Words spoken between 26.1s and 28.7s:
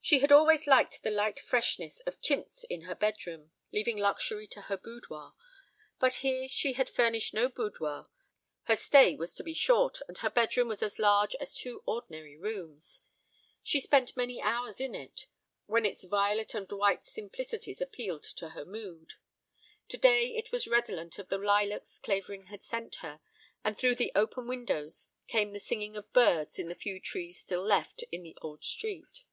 birds in the few trees still left in the old